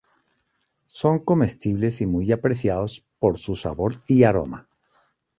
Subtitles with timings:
[0.87, 4.67] Son comestibles y muy apreciados por su sabor y aroma.